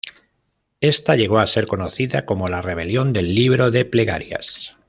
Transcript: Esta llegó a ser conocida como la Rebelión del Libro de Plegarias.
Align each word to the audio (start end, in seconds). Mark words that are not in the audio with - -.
Esta 0.79 1.15
llegó 1.15 1.37
a 1.37 1.45
ser 1.45 1.67
conocida 1.67 2.25
como 2.25 2.47
la 2.49 2.63
Rebelión 2.63 3.13
del 3.13 3.35
Libro 3.35 3.69
de 3.69 3.85
Plegarias. 3.85 4.75